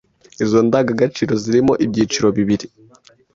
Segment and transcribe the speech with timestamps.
[0.43, 2.65] Izo ndangagaciro zirimo ibyiciro bibiri: